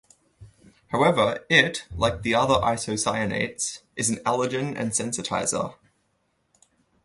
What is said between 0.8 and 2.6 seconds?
However, it, like the other